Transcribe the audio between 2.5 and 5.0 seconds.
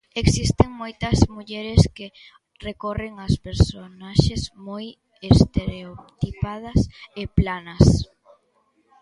recorren a personaxes moi